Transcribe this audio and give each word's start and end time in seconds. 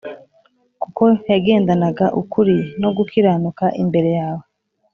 kuko 0.81 1.03
yagendanaga 1.31 2.05
ukuri 2.21 2.57
no 2.81 2.89
gukiranuka 2.97 3.65
imbere 3.81 4.09
yawe, 4.19 4.45